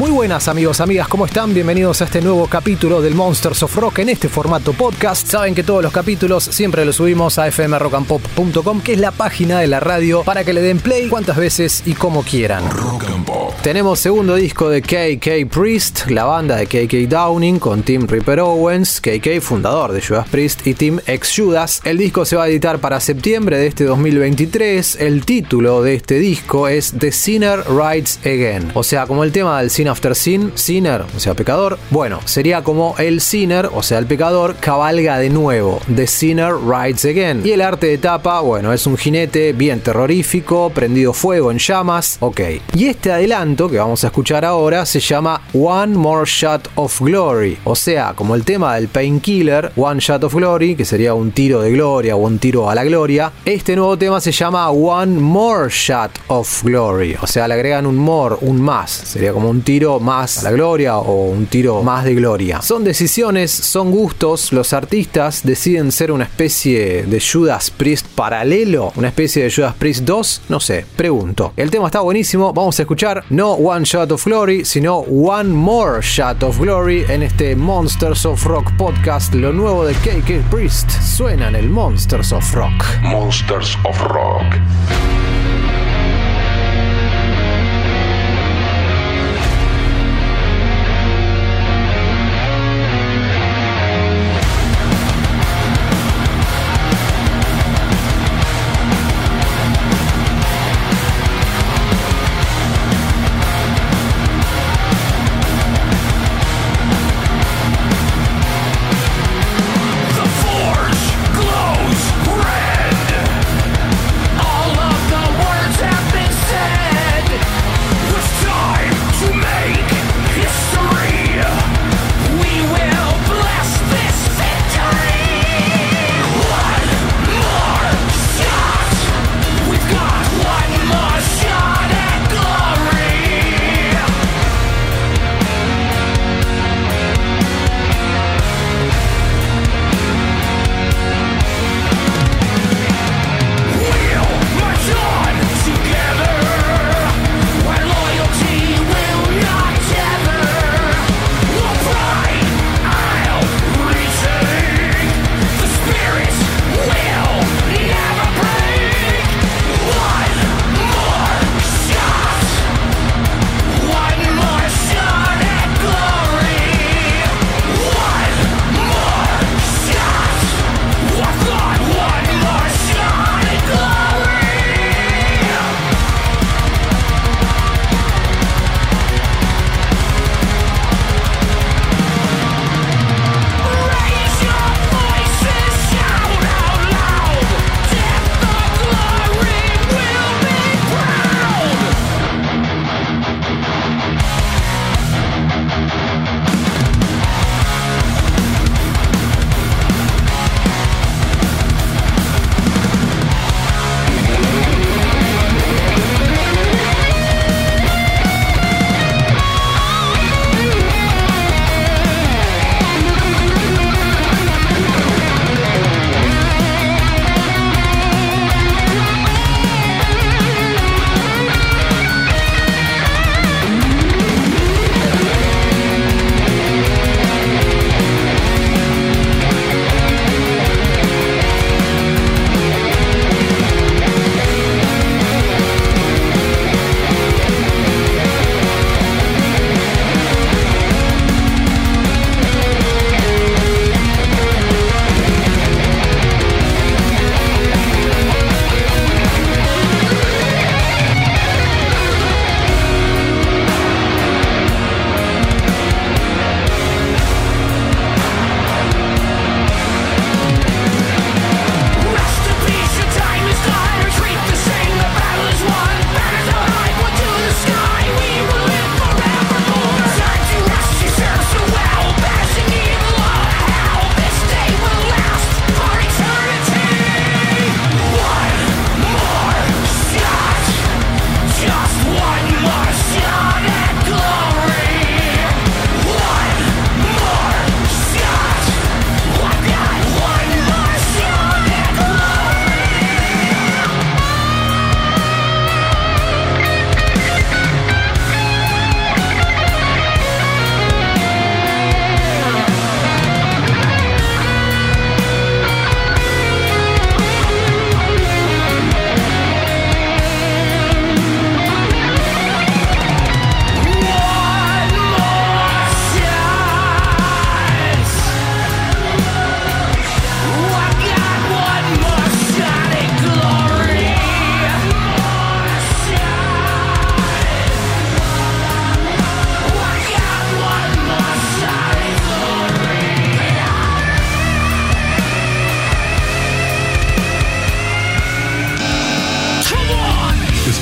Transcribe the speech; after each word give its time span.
Muy 0.00 0.10
buenas 0.10 0.48
amigos, 0.48 0.80
amigas, 0.80 1.08
¿cómo 1.08 1.26
están? 1.26 1.52
Bienvenidos 1.52 2.00
a 2.00 2.06
este 2.06 2.22
nuevo 2.22 2.46
capítulo 2.46 3.02
del 3.02 3.14
Monsters 3.14 3.62
of 3.64 3.76
Rock 3.76 3.98
en 3.98 4.08
este 4.08 4.30
formato 4.30 4.72
podcast. 4.72 5.26
Saben 5.26 5.54
que 5.54 5.62
todos 5.62 5.82
los 5.82 5.92
capítulos 5.92 6.42
siempre 6.42 6.86
los 6.86 6.96
subimos 6.96 7.38
a 7.38 7.52
fmrockandpop.com, 7.52 8.80
que 8.80 8.94
es 8.94 8.98
la 8.98 9.10
página 9.10 9.60
de 9.60 9.66
la 9.66 9.78
radio 9.78 10.22
para 10.22 10.42
que 10.42 10.54
le 10.54 10.62
den 10.62 10.78
play 10.78 11.10
cuantas 11.10 11.36
veces 11.36 11.82
y 11.84 11.92
como 11.92 12.22
quieran. 12.22 12.70
Rock 12.70 13.04
and 13.08 13.26
Pop. 13.26 13.52
Tenemos 13.62 14.00
segundo 14.00 14.36
disco 14.36 14.70
de 14.70 14.80
KK 14.80 15.52
Priest, 15.52 16.06
la 16.08 16.24
banda 16.24 16.56
de 16.56 16.66
KK 16.66 17.06
Downing 17.06 17.58
con 17.58 17.82
Tim 17.82 18.06
Ripper 18.08 18.40
Owens, 18.40 19.02
KK 19.02 19.42
fundador 19.42 19.92
de 19.92 20.00
Judas 20.00 20.26
Priest 20.30 20.66
y 20.66 20.72
Tim 20.72 20.98
ex 21.06 21.34
Judas. 21.36 21.82
El 21.84 21.98
disco 21.98 22.24
se 22.24 22.36
va 22.36 22.44
a 22.44 22.48
editar 22.48 22.78
para 22.78 23.00
septiembre 23.00 23.58
de 23.58 23.66
este 23.66 23.84
2023. 23.84 24.96
El 24.98 25.26
título 25.26 25.82
de 25.82 25.96
este 25.96 26.18
disco 26.18 26.68
es 26.68 26.94
The 26.98 27.12
Sinner 27.12 27.64
Rides 27.68 28.18
Again, 28.20 28.70
o 28.72 28.82
sea, 28.82 29.06
como 29.06 29.24
el 29.24 29.32
tema 29.32 29.60
del 29.60 29.68
Sin 29.68 29.89
After 29.90 30.14
Sin, 30.14 30.52
Sinner, 30.54 31.04
o 31.14 31.20
sea, 31.20 31.34
pecador. 31.34 31.78
Bueno, 31.90 32.20
sería 32.24 32.62
como 32.62 32.94
el 32.98 33.20
Sinner, 33.20 33.68
o 33.72 33.82
sea, 33.82 33.98
el 33.98 34.06
pecador, 34.06 34.56
cabalga 34.56 35.18
de 35.18 35.30
nuevo. 35.30 35.80
The 35.94 36.06
Sinner 36.06 36.54
Rides 36.54 37.04
Again. 37.04 37.42
Y 37.44 37.52
el 37.52 37.60
arte 37.60 37.88
de 37.88 37.98
tapa, 37.98 38.40
bueno, 38.40 38.72
es 38.72 38.86
un 38.86 38.96
jinete 38.96 39.52
bien 39.52 39.80
terrorífico, 39.80 40.70
prendido 40.70 41.12
fuego 41.12 41.50
en 41.50 41.58
llamas. 41.58 42.16
Ok. 42.20 42.40
Y 42.74 42.86
este 42.86 43.12
adelanto 43.12 43.68
que 43.68 43.78
vamos 43.78 44.04
a 44.04 44.08
escuchar 44.08 44.44
ahora 44.44 44.86
se 44.86 45.00
llama 45.00 45.42
One 45.52 45.94
More 45.96 46.24
Shot 46.26 46.70
of 46.76 47.00
Glory. 47.00 47.58
O 47.64 47.74
sea, 47.74 48.14
como 48.14 48.34
el 48.34 48.44
tema 48.44 48.76
del 48.76 48.88
Painkiller, 48.88 49.72
One 49.76 50.00
Shot 50.00 50.24
of 50.24 50.34
Glory, 50.34 50.76
que 50.76 50.84
sería 50.84 51.14
un 51.14 51.32
tiro 51.32 51.60
de 51.60 51.72
gloria 51.72 52.16
o 52.16 52.18
un 52.18 52.38
tiro 52.38 52.70
a 52.70 52.74
la 52.74 52.84
gloria. 52.84 53.32
Este 53.44 53.74
nuevo 53.74 53.96
tema 53.96 54.20
se 54.20 54.32
llama 54.32 54.70
One 54.70 55.20
More 55.20 55.68
Shot 55.70 56.10
of 56.28 56.62
Glory. 56.62 57.16
O 57.20 57.26
sea, 57.26 57.48
le 57.48 57.54
agregan 57.54 57.86
un 57.86 57.96
more, 57.96 58.36
un 58.40 58.60
más. 58.60 58.90
Sería 58.90 59.32
como 59.32 59.50
un 59.50 59.62
tiro 59.62 59.79
más 60.00 60.42
la 60.42 60.50
gloria 60.50 60.98
o 60.98 61.30
un 61.30 61.46
tiro 61.46 61.82
más 61.82 62.04
de 62.04 62.14
gloria. 62.14 62.60
Son 62.60 62.84
decisiones, 62.84 63.50
son 63.50 63.90
gustos. 63.90 64.52
Los 64.52 64.72
artistas 64.72 65.40
deciden 65.42 65.90
ser 65.90 66.12
una 66.12 66.24
especie 66.24 67.04
de 67.04 67.20
Judas 67.20 67.70
Priest 67.70 68.06
paralelo, 68.14 68.92
una 68.96 69.08
especie 69.08 69.42
de 69.42 69.50
Judas 69.50 69.74
Priest 69.74 70.02
2. 70.02 70.42
No 70.50 70.60
sé, 70.60 70.84
pregunto. 70.96 71.52
El 71.56 71.70
tema 71.70 71.86
está 71.86 72.00
buenísimo. 72.00 72.52
Vamos 72.52 72.78
a 72.78 72.82
escuchar 72.82 73.24
no 73.30 73.52
One 73.52 73.84
Shot 73.84 74.12
of 74.12 74.24
Glory, 74.24 74.64
sino 74.64 74.98
One 74.98 75.50
More 75.50 76.02
Shot 76.02 76.42
of 76.42 76.58
Glory 76.58 77.04
en 77.08 77.22
este 77.22 77.56
Monsters 77.56 78.26
of 78.26 78.44
Rock 78.44 78.70
podcast. 78.76 79.34
Lo 79.34 79.52
nuevo 79.52 79.84
de 79.84 79.94
KK 79.94 80.50
Priest 80.50 80.90
suena 80.90 81.48
en 81.48 81.56
el 81.56 81.70
Monsters 81.70 82.32
of 82.32 82.54
Rock. 82.54 82.84
Monsters 83.02 83.78
of 83.84 83.98
Rock. 84.02 85.19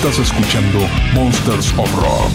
Estás 0.01 0.21
escuchando 0.21 0.79
Monsters 1.13 1.75
of 1.77 1.93
Rock. 1.97 2.31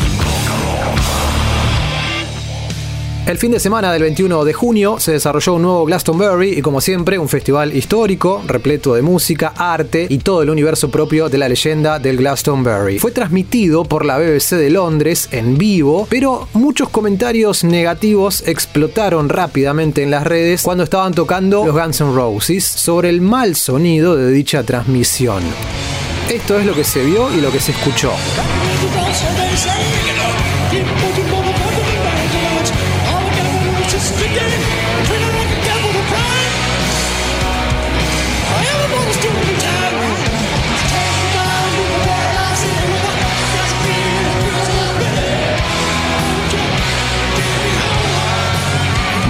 El 3.25 3.37
fin 3.37 3.51
de 3.51 3.59
semana 3.61 3.93
del 3.93 4.01
21 4.01 4.43
de 4.43 4.51
junio 4.51 4.99
se 4.99 5.13
desarrolló 5.13 5.53
un 5.53 5.61
nuevo 5.61 5.85
Glastonbury 5.85 6.59
y 6.59 6.61
como 6.61 6.81
siempre 6.81 7.17
un 7.17 7.29
festival 7.29 7.73
histórico, 7.73 8.43
repleto 8.45 8.95
de 8.95 9.01
música, 9.01 9.53
arte 9.55 10.07
y 10.09 10.17
todo 10.17 10.41
el 10.41 10.49
universo 10.49 10.91
propio 10.91 11.29
de 11.29 11.37
la 11.37 11.47
leyenda 11.47 11.99
del 11.99 12.17
Glastonbury. 12.17 12.99
Fue 12.99 13.11
transmitido 13.11 13.85
por 13.85 14.03
la 14.03 14.17
BBC 14.17 14.57
de 14.57 14.69
Londres 14.69 15.29
en 15.31 15.57
vivo, 15.57 16.05
pero 16.09 16.49
muchos 16.51 16.89
comentarios 16.89 17.63
negativos 17.63 18.43
explotaron 18.45 19.29
rápidamente 19.29 20.03
en 20.03 20.11
las 20.11 20.27
redes 20.27 20.63
cuando 20.63 20.83
estaban 20.83 21.13
tocando 21.13 21.65
los 21.65 21.73
Guns 21.73 22.01
N' 22.01 22.13
Roses 22.13 22.65
sobre 22.65 23.07
el 23.07 23.21
mal 23.21 23.55
sonido 23.55 24.17
de 24.17 24.31
dicha 24.31 24.63
transmisión. 24.63 25.43
Esto 26.33 26.57
es 26.57 26.65
lo 26.65 26.73
que 26.73 26.83
se 26.83 27.03
vio 27.03 27.31
y 27.31 27.39
lo 27.41 27.51
que 27.51 27.59
se 27.59 27.73
escuchó. 27.73 28.11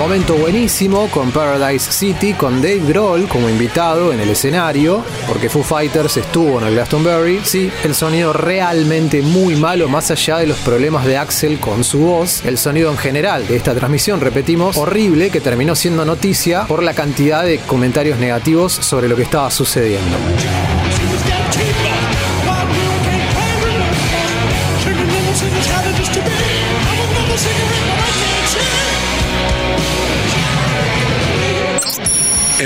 Momento 0.03 0.35
buenísimo 0.35 1.09
con 1.09 1.31
Paradise 1.31 1.89
City, 1.89 2.33
con 2.33 2.61
Dave 2.61 2.81
Grohl 2.85 3.25
como 3.29 3.47
invitado 3.47 4.11
en 4.11 4.19
el 4.19 4.31
escenario, 4.31 5.01
porque 5.29 5.47
Foo 5.47 5.63
Fighters 5.63 6.17
estuvo 6.17 6.59
en 6.59 6.67
el 6.67 6.73
Glastonbury. 6.73 7.39
Sí, 7.45 7.71
el 7.85 7.95
sonido 7.95 8.33
realmente 8.33 9.21
muy 9.21 9.55
malo, 9.55 9.87
más 9.87 10.11
allá 10.11 10.39
de 10.39 10.47
los 10.47 10.57
problemas 10.57 11.05
de 11.05 11.15
Axel 11.15 11.57
con 11.57 11.85
su 11.85 11.99
voz. 11.99 12.43
El 12.43 12.57
sonido 12.57 12.91
en 12.91 12.97
general 12.97 13.47
de 13.47 13.55
esta 13.55 13.73
transmisión, 13.73 14.19
repetimos, 14.19 14.75
horrible, 14.75 15.29
que 15.29 15.39
terminó 15.39 15.73
siendo 15.73 16.03
noticia 16.03 16.65
por 16.65 16.83
la 16.83 16.93
cantidad 16.93 17.45
de 17.45 17.59
comentarios 17.59 18.19
negativos 18.19 18.73
sobre 18.73 19.07
lo 19.07 19.15
que 19.15 19.23
estaba 19.23 19.49
sucediendo. 19.51 20.17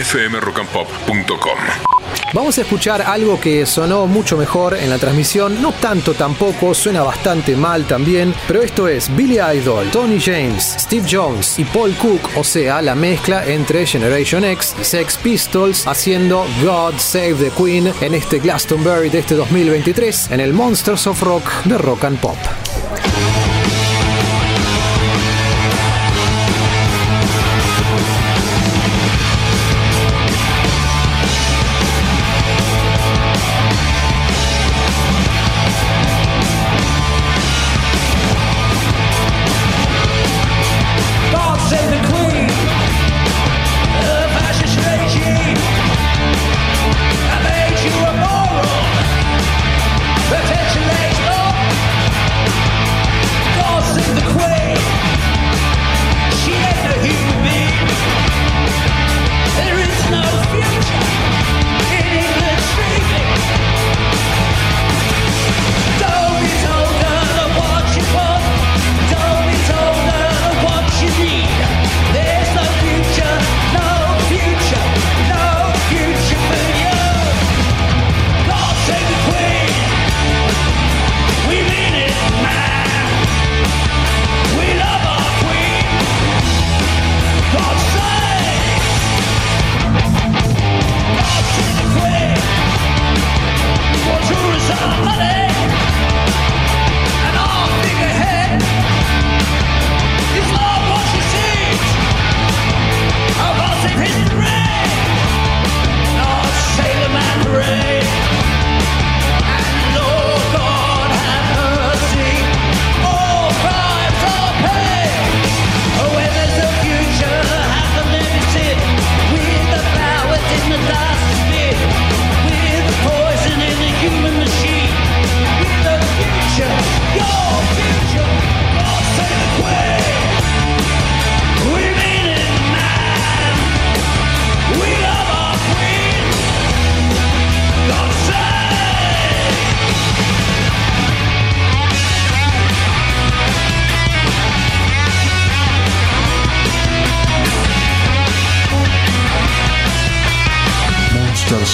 fmrockandpop.com. 0.07 1.57
Vamos 2.33 2.57
a 2.57 2.62
escuchar 2.62 3.01
algo 3.01 3.39
que 3.39 3.65
sonó 3.65 4.06
mucho 4.06 4.38
mejor 4.38 4.74
en 4.75 4.89
la 4.89 4.98
transmisión, 4.98 5.62
no 5.62 5.74
tanto 5.74 6.13
tampoco, 6.13 6.74
suena 6.74 7.01
bastante 7.01 7.56
mal 7.56 7.86
también, 7.86 8.33
pero 8.48 8.62
esto 8.62 8.88
es 8.88 9.13
Billy 9.15 9.38
Idol, 9.39 9.89
Tony 9.92 10.19
James, 10.19 10.75
Steve 10.80 11.07
Jones 11.09 11.59
y 11.59 11.65
Paul 11.65 11.94
Cook, 11.95 12.21
o 12.36 12.44
sea, 12.44 12.81
la 12.81 12.95
mezcla 12.95 13.45
entre 13.45 13.86
Generation 13.86 14.45
X 14.45 14.75
y 14.80 14.83
Sex 14.83 15.18
Pistols 15.18 15.88
haciendo 15.88 16.45
God 16.63 16.94
Save 16.98 17.36
the 17.36 17.51
Queen 17.51 17.92
en 18.01 18.13
este 18.13 18.39
Glastonbury 18.39 19.09
de 19.09 19.19
este 19.19 19.36
2023 19.36 20.31
en 20.31 20.39
el 20.39 20.54
Monsters 20.54 21.07
of 21.07 21.21
Rock 21.21 21.44
de 21.65 21.77
Rock 21.77 22.06
and 22.06 22.19
Pop. 22.19 22.38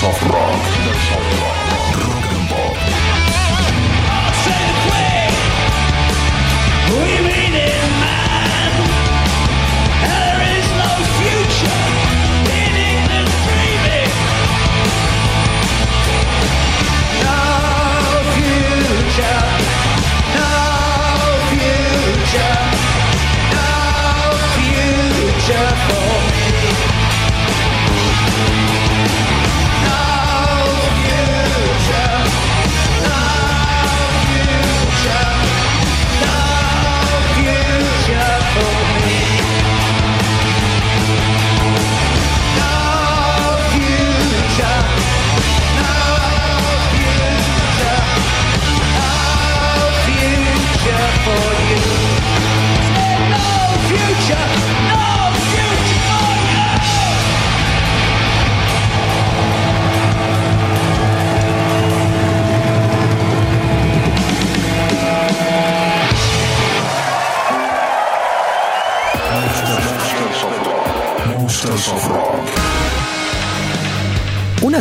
of 0.06 0.22
rock. 0.30 0.43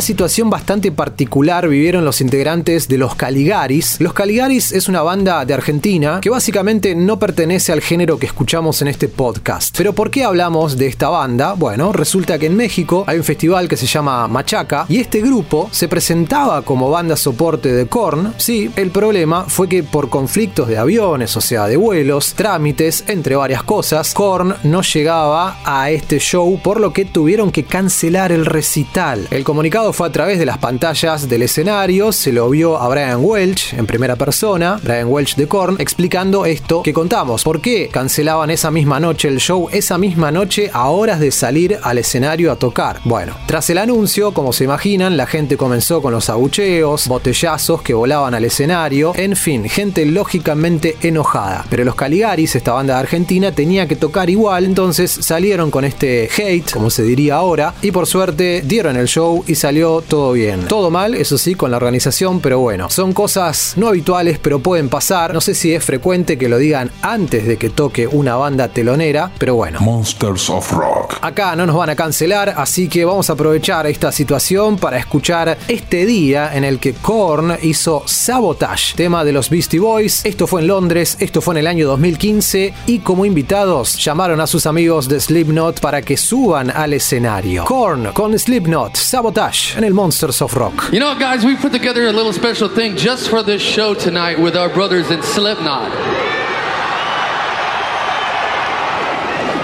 Situación 0.03 0.49
bastante 0.49 0.91
particular 0.91 1.67
vivieron 1.67 2.05
los 2.05 2.21
integrantes 2.21 2.87
de 2.87 2.97
los 2.99 3.15
Caligaris. 3.15 3.99
Los 3.99 4.13
Caligaris 4.13 4.71
es 4.71 4.87
una 4.87 5.01
banda 5.01 5.43
de 5.45 5.53
Argentina 5.53 6.19
que 6.21 6.29
básicamente 6.29 6.93
no 6.93 7.17
pertenece 7.17 7.71
al 7.71 7.81
género 7.81 8.19
que 8.19 8.27
escuchamos 8.27 8.81
en 8.81 8.89
este 8.89 9.07
podcast. 9.07 9.75
Pero 9.77 9.93
¿por 9.93 10.11
qué 10.11 10.23
hablamos 10.23 10.77
de 10.77 10.87
esta 10.87 11.09
banda? 11.09 11.53
Bueno, 11.53 11.93
resulta 11.93 12.37
que 12.37 12.47
en 12.47 12.57
México 12.57 13.05
hay 13.07 13.17
un 13.17 13.23
festival 13.23 13.67
que 13.67 13.77
se 13.77 13.87
llama 13.87 14.27
Machaca 14.27 14.85
y 14.89 14.97
este 14.97 15.21
grupo 15.21 15.69
se 15.71 15.87
presentaba 15.87 16.61
como 16.63 16.89
banda 16.89 17.15
soporte 17.15 17.71
de 17.71 17.87
Korn. 17.87 18.33
Sí, 18.37 18.69
el 18.75 18.91
problema 18.91 19.45
fue 19.47 19.69
que 19.69 19.83
por 19.83 20.09
conflictos 20.09 20.67
de 20.67 20.77
aviones, 20.77 21.35
o 21.37 21.41
sea, 21.41 21.65
de 21.67 21.77
vuelos, 21.77 22.33
trámites, 22.33 23.05
entre 23.07 23.37
varias 23.37 23.63
cosas, 23.63 24.13
Korn 24.13 24.53
no 24.63 24.81
llegaba 24.81 25.59
a 25.63 25.89
este 25.91 26.19
show 26.19 26.59
por 26.61 26.81
lo 26.81 26.91
que 26.91 27.05
tuvieron 27.05 27.51
que 27.51 27.63
cancelar 27.63 28.33
el 28.33 28.45
recital. 28.45 29.27
El 29.31 29.45
comunicado 29.45 29.92
fue 29.93 30.07
a 30.07 30.11
través 30.11 30.39
de 30.39 30.45
las 30.45 30.57
pantallas 30.57 31.29
del 31.29 31.43
escenario, 31.43 32.11
se 32.11 32.31
lo 32.31 32.49
vio 32.49 32.77
a 32.77 32.89
Brian 32.89 33.23
Welch 33.23 33.73
en 33.73 33.85
primera 33.85 34.15
persona, 34.15 34.79
Brian 34.83 35.07
Welch 35.07 35.35
de 35.35 35.47
Korn, 35.47 35.75
explicando 35.79 36.45
esto 36.45 36.81
que 36.81 36.93
contamos. 36.93 37.43
¿Por 37.43 37.61
qué 37.61 37.89
cancelaban 37.89 38.49
esa 38.49 38.71
misma 38.71 38.99
noche 38.99 39.27
el 39.27 39.39
show, 39.39 39.69
esa 39.71 39.99
misma 39.99 40.31
noche 40.31 40.71
a 40.73 40.89
horas 40.89 41.19
de 41.19 41.31
salir 41.31 41.77
al 41.83 41.99
escenario 41.99 42.51
a 42.51 42.55
tocar? 42.55 43.01
Bueno, 43.05 43.35
tras 43.45 43.69
el 43.69 43.77
anuncio, 43.77 44.33
como 44.33 44.51
se 44.51 44.63
imaginan, 44.63 45.15
la 45.15 45.27
gente 45.27 45.57
comenzó 45.57 46.01
con 46.01 46.11
los 46.11 46.29
abucheos, 46.29 47.07
botellazos 47.07 47.83
que 47.83 47.93
volaban 47.93 48.33
al 48.33 48.45
escenario, 48.45 49.13
en 49.15 49.35
fin, 49.35 49.69
gente 49.69 50.05
lógicamente 50.07 50.97
enojada. 51.01 51.65
Pero 51.69 51.83
los 51.83 51.95
Caligaris, 51.95 52.55
esta 52.55 52.73
banda 52.73 52.95
de 52.95 53.01
Argentina, 53.01 53.51
tenía 53.51 53.87
que 53.87 53.95
tocar 53.95 54.29
igual, 54.29 54.65
entonces 54.65 55.11
salieron 55.11 55.69
con 55.69 55.85
este 55.85 56.29
hate, 56.35 56.71
como 56.71 56.89
se 56.89 57.03
diría 57.03 57.35
ahora, 57.35 57.75
y 57.83 57.91
por 57.91 58.07
suerte 58.07 58.63
dieron 58.65 58.97
el 58.97 59.07
show 59.07 59.43
y 59.47 59.53
salió 59.53 59.82
todo 59.83 60.31
bien. 60.31 60.67
Todo 60.67 60.89
mal, 60.89 61.13
eso 61.13 61.37
sí, 61.37 61.55
con 61.55 61.69
la 61.71 61.77
organización, 61.77 62.39
pero 62.39 62.59
bueno, 62.59 62.89
son 62.89 63.11
cosas 63.13 63.73
no 63.75 63.89
habituales, 63.89 64.39
pero 64.39 64.59
pueden 64.59 64.87
pasar. 64.87 65.33
No 65.33 65.41
sé 65.41 65.53
si 65.53 65.73
es 65.73 65.83
frecuente 65.83 66.37
que 66.37 66.47
lo 66.47 66.57
digan 66.57 66.89
antes 67.01 67.45
de 67.45 67.57
que 67.57 67.69
toque 67.69 68.07
una 68.07 68.35
banda 68.35 68.69
telonera, 68.69 69.31
pero 69.37 69.55
bueno. 69.55 69.79
Monsters 69.81 70.49
of 70.49 70.71
Rock. 70.71 71.17
Acá 71.21 71.55
no 71.55 71.65
nos 71.65 71.75
van 71.75 71.89
a 71.89 71.95
cancelar, 71.95 72.53
así 72.55 72.87
que 72.87 73.03
vamos 73.03 73.29
a 73.29 73.33
aprovechar 73.33 73.85
esta 73.87 74.11
situación 74.11 74.77
para 74.77 74.97
escuchar 74.97 75.57
este 75.67 76.05
día 76.05 76.55
en 76.55 76.63
el 76.63 76.79
que 76.79 76.93
Korn 76.93 77.57
hizo 77.61 78.03
Sabotage, 78.05 78.95
tema 78.95 79.23
de 79.25 79.33
los 79.33 79.49
Beastie 79.49 79.79
Boys. 79.79 80.25
Esto 80.25 80.47
fue 80.47 80.61
en 80.61 80.67
Londres, 80.67 81.17
esto 81.19 81.41
fue 81.41 81.55
en 81.55 81.59
el 81.59 81.67
año 81.67 81.87
2015 81.87 82.73
y 82.87 82.99
como 82.99 83.25
invitados 83.25 83.97
llamaron 84.03 84.39
a 84.39 84.47
sus 84.47 84.65
amigos 84.65 85.09
de 85.09 85.19
Slipknot 85.19 85.81
para 85.81 86.01
que 86.01 86.15
suban 86.15 86.69
al 86.69 86.93
escenario. 86.93 87.65
Korn 87.65 88.11
con 88.13 88.37
Slipknot, 88.37 88.95
Sabotage. 88.95 89.72
En 89.75 89.83
el 89.83 89.93
Monsters 89.93 90.41
of 90.41 90.53
Rock. 90.55 90.91
You 90.91 90.99
know, 90.99 91.17
guys, 91.17 91.45
we 91.45 91.55
put 91.55 91.71
together 91.71 92.07
a 92.07 92.11
little 92.11 92.33
special 92.33 92.69
thing 92.69 92.95
just 92.95 93.29
for 93.29 93.43
this 93.43 93.61
show 93.61 93.93
tonight 93.93 94.39
with 94.39 94.55
our 94.55 94.69
brothers 94.69 95.11
in 95.11 95.21
Slipknot. 95.23 95.91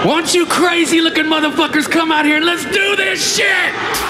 Won't 0.04 0.34
you 0.34 0.46
crazy 0.46 1.00
looking 1.00 1.26
motherfuckers 1.26 1.90
come 1.90 2.10
out 2.10 2.24
here 2.24 2.36
and 2.36 2.46
let's 2.46 2.64
do 2.64 2.96
this 2.96 3.36
shit? 3.36 4.09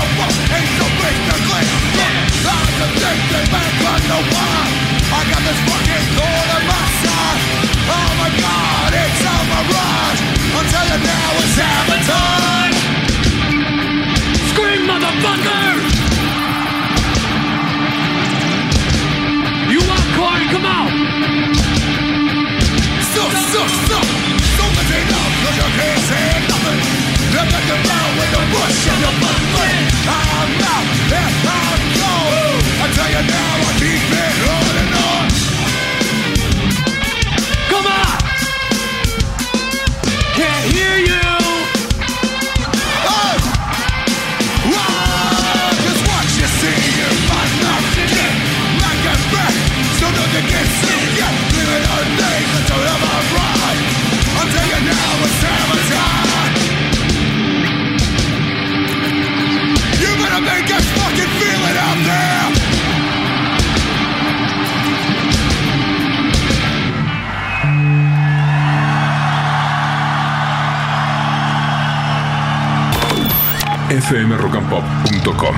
fmrockandpop.com. 74.01 75.55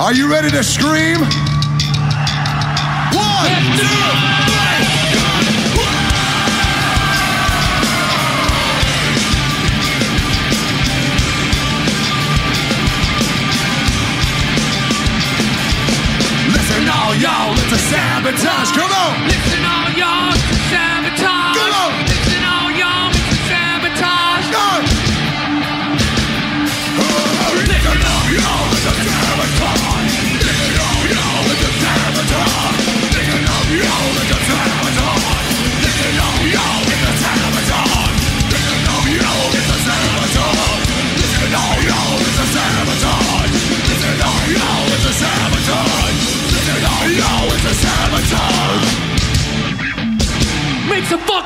Are 0.00 0.12
you 0.12 0.30
ready 0.30 0.50
to 0.50 0.62
scream? 0.62 1.20
One, 1.20 1.28
two, 3.78 4.18
Listen 16.52 16.88
all 16.88 17.14
y'all, 17.16 17.52
it's 17.54 17.72
a 17.72 17.78
sabotage. 17.78 18.70
Come 18.72 18.92
on! 18.92 19.26
Listen 19.26 19.64
all 19.64 19.90
y'all, 19.96 20.37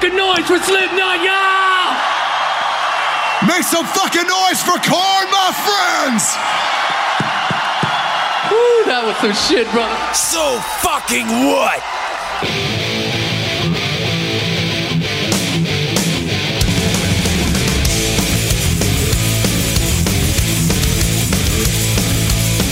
fucking 0.02 0.16
noise 0.16 0.46
for 0.48 0.58
Slipknot, 0.58 1.22
y'all! 1.22 1.94
Make 3.46 3.62
some 3.62 3.86
fucking 3.86 4.26
noise 4.26 4.60
for 4.60 4.74
corn, 4.82 5.26
my 5.30 5.50
friends! 5.62 6.34
Woo, 8.50 8.84
that 8.86 9.04
was 9.06 9.16
some 9.22 9.32
shit, 9.32 9.70
brother. 9.70 9.94
So 10.12 10.58
fucking 10.82 11.26
what? 11.46 11.78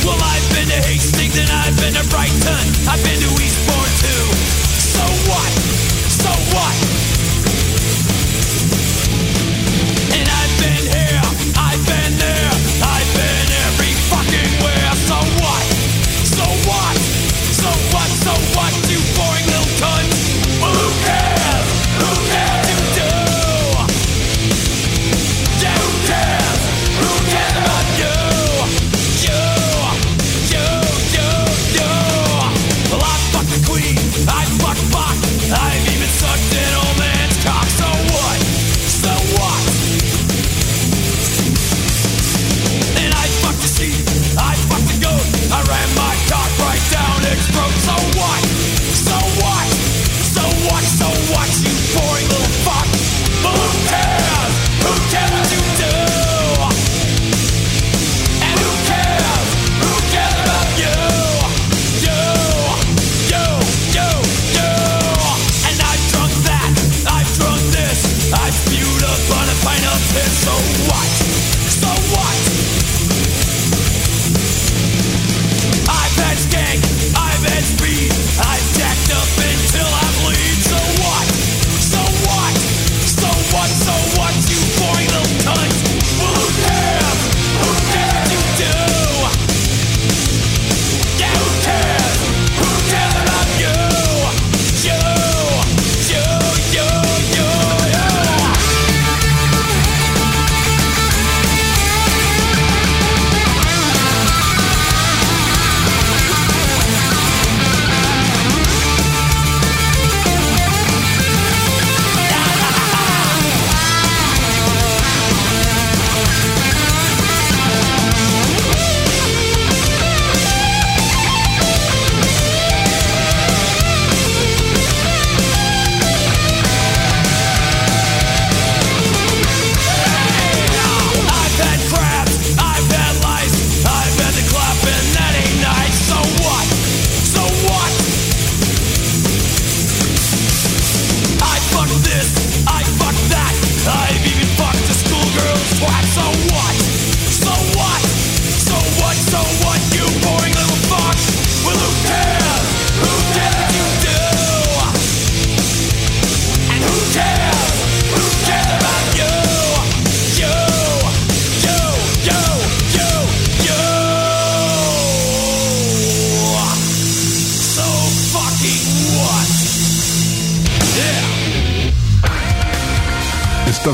Well, 0.02 0.18
I've 0.18 0.50
been 0.50 0.66
to 0.66 0.82
Hastings 0.82 1.38
and 1.38 1.49
I've 1.49 1.78
been 1.78 1.94
to 1.94 2.08
Brighton. 2.10 2.66
I've 2.90 3.02
been 3.04 3.20
to 3.22 3.30
Eastbourne 3.38 3.94
too. 4.02 4.50
fucking 6.52 6.89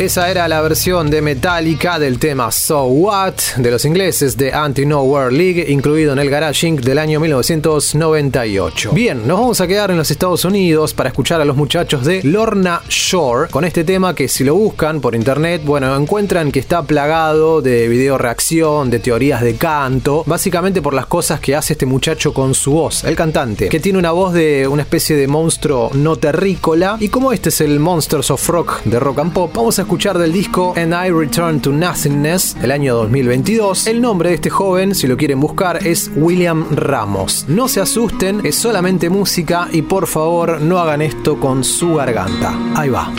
Esa 0.00 0.30
era 0.30 0.48
la 0.48 0.62
versión 0.62 1.10
de 1.10 1.20
Metallica 1.20 1.98
del 1.98 2.18
tema 2.18 2.50
So 2.50 2.84
What 2.84 3.34
de 3.58 3.70
los 3.70 3.84
ingleses 3.84 4.34
de 4.38 4.50
Anti-Nowhere 4.50 5.30
League, 5.30 5.66
incluido 5.68 6.14
en 6.14 6.18
el 6.18 6.30
Garage 6.30 6.66
Inc. 6.66 6.80
del 6.80 6.96
año 6.96 7.20
1998. 7.20 8.92
Bien, 8.92 9.28
nos 9.28 9.38
vamos 9.38 9.60
a 9.60 9.66
quedar 9.66 9.90
en 9.90 9.98
los 9.98 10.10
Estados 10.10 10.46
Unidos 10.46 10.94
para 10.94 11.10
escuchar 11.10 11.42
a 11.42 11.44
los 11.44 11.54
muchachos 11.54 12.06
de 12.06 12.22
Lorna 12.22 12.80
Shore 12.88 13.50
con 13.50 13.66
este 13.66 13.84
tema 13.84 14.14
que 14.14 14.26
si 14.28 14.42
lo 14.42 14.54
buscan 14.54 15.02
por 15.02 15.14
internet, 15.14 15.60
bueno, 15.66 15.94
encuentran 15.94 16.50
que 16.50 16.60
está 16.60 16.82
plagado 16.82 17.60
de 17.60 17.86
video 17.86 18.16
reacción, 18.16 18.88
de 18.88 19.00
teorías 19.00 19.42
de 19.42 19.56
canto, 19.56 20.24
básicamente 20.26 20.80
por 20.80 20.94
las 20.94 21.04
cosas 21.04 21.40
que 21.40 21.54
hace 21.54 21.74
este 21.74 21.84
muchacho 21.84 22.32
con 22.32 22.54
su 22.54 22.72
voz, 22.72 23.04
el 23.04 23.16
cantante, 23.16 23.68
que 23.68 23.80
tiene 23.80 23.98
una 23.98 24.12
voz 24.12 24.32
de 24.32 24.66
una 24.66 24.80
especie 24.80 25.14
de 25.14 25.28
monstruo 25.28 25.90
no 25.92 26.16
terrícola 26.16 26.96
y 26.98 27.10
como 27.10 27.34
este 27.34 27.50
es 27.50 27.60
el 27.60 27.78
Monsters 27.78 28.30
of 28.30 28.48
Rock 28.48 28.82
de 28.84 28.98
Rock 28.98 29.18
and 29.18 29.34
Pop, 29.34 29.52
vamos 29.54 29.78
a 29.78 29.89
escuchar 29.90 30.18
del 30.18 30.32
disco 30.32 30.72
And 30.76 30.94
I 30.94 31.10
Return 31.10 31.58
to 31.62 31.72
Nothingness, 31.72 32.56
el 32.62 32.70
año 32.70 32.94
2022. 32.94 33.88
El 33.88 34.00
nombre 34.00 34.28
de 34.28 34.36
este 34.36 34.48
joven, 34.48 34.94
si 34.94 35.08
lo 35.08 35.16
quieren 35.16 35.40
buscar, 35.40 35.84
es 35.84 36.12
William 36.14 36.64
Ramos. 36.70 37.46
No 37.48 37.66
se 37.66 37.80
asusten, 37.80 38.46
es 38.46 38.54
solamente 38.54 39.10
música 39.10 39.68
y 39.72 39.82
por 39.82 40.06
favor 40.06 40.60
no 40.60 40.78
hagan 40.78 41.02
esto 41.02 41.40
con 41.40 41.64
su 41.64 41.96
garganta. 41.96 42.56
Ahí 42.76 42.88
va. 42.88 43.12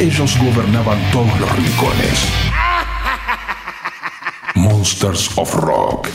Ellos 0.00 0.38
gobernaban 0.38 0.98
todos 1.12 1.38
los 1.38 1.56
rincones. 1.56 2.26
Monsters 4.54 5.30
of 5.36 5.54
Rock. 5.54 6.08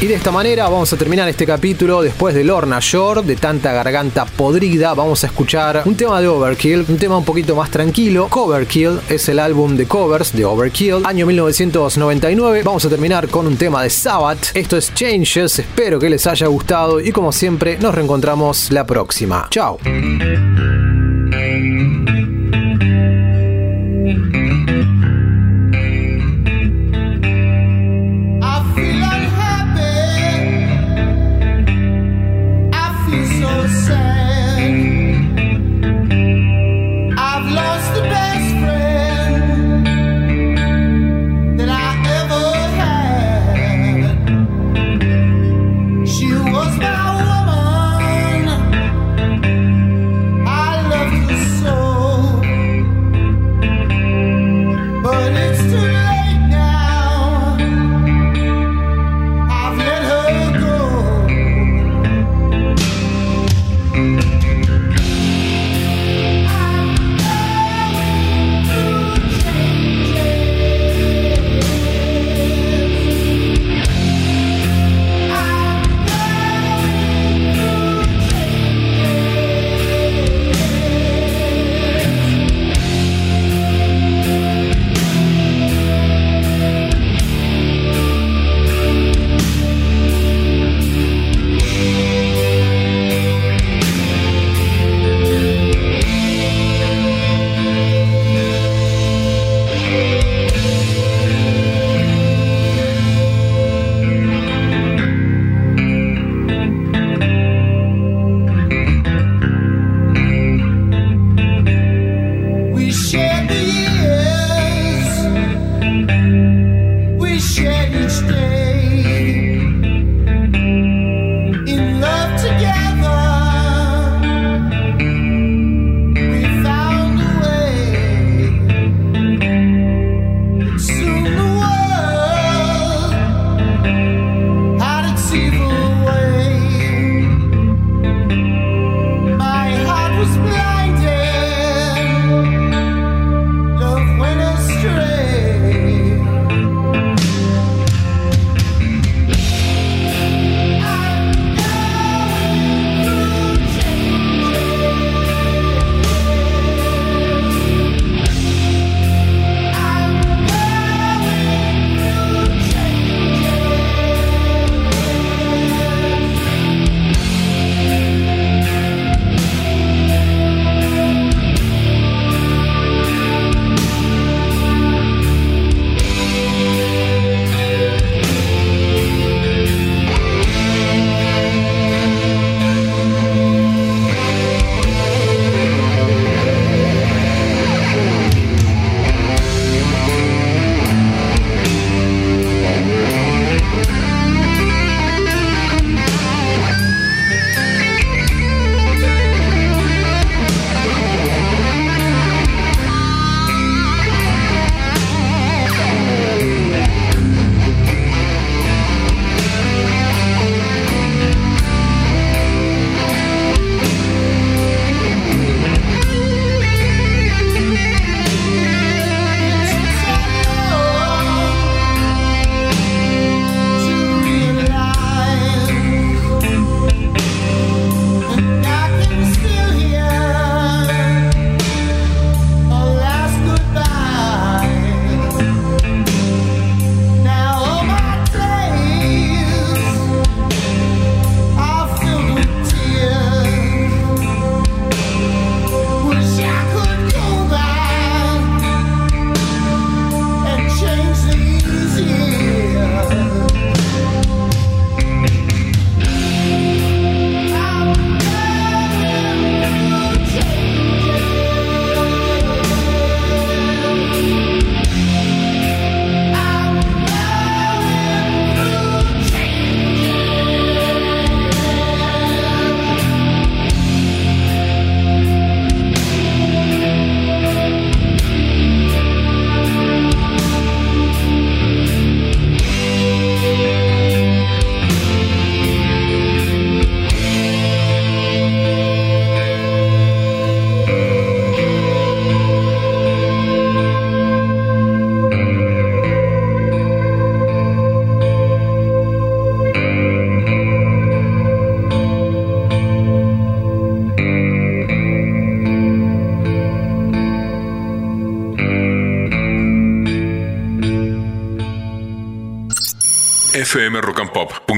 Y 0.00 0.06
de 0.06 0.14
esta 0.14 0.30
manera 0.30 0.68
vamos 0.68 0.92
a 0.92 0.96
terminar 0.96 1.28
este 1.28 1.46
capítulo 1.46 2.02
después 2.02 2.34
de 2.34 2.44
Lorna 2.44 2.78
Shore, 2.80 3.22
de 3.22 3.34
tanta 3.34 3.72
garganta 3.72 4.26
podrida. 4.26 4.94
Vamos 4.94 5.24
a 5.24 5.26
escuchar 5.26 5.82
un 5.86 5.96
tema 5.96 6.20
de 6.20 6.28
Overkill, 6.28 6.84
un 6.86 6.98
tema 6.98 7.16
un 7.16 7.24
poquito 7.24 7.56
más 7.56 7.70
tranquilo. 7.70 8.28
Coverkill 8.28 9.00
es 9.08 9.28
el 9.28 9.38
álbum 9.40 9.76
de 9.76 9.86
covers 9.86 10.32
de 10.32 10.44
Overkill, 10.44 11.04
año 11.04 11.26
1999. 11.26 12.62
Vamos 12.62 12.84
a 12.84 12.88
terminar 12.88 13.28
con 13.28 13.46
un 13.46 13.56
tema 13.56 13.82
de 13.82 13.90
Sabbath. 13.90 14.54
Esto 14.54 14.76
es 14.76 14.94
Changes, 14.94 15.58
espero 15.58 15.98
que 15.98 16.10
les 16.10 16.26
haya 16.26 16.46
gustado 16.46 17.00
y 17.00 17.10
como 17.10 17.32
siempre 17.32 17.78
nos 17.78 17.94
reencontramos 17.94 18.70
la 18.70 18.86
próxima. 18.86 19.48
Chao. 19.50 19.78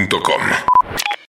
fmrockandpop.com. 0.08 0.57